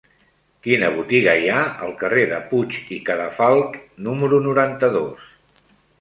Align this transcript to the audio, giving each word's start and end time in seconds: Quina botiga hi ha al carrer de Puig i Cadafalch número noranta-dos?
Quina 0.67 0.87
botiga 0.93 1.35
hi 1.41 1.51
ha 1.51 1.59
al 1.87 1.93
carrer 1.99 2.23
de 2.31 2.39
Puig 2.53 2.79
i 2.95 2.97
Cadafalch 3.11 3.77
número 4.09 4.41
noranta-dos? 4.47 5.33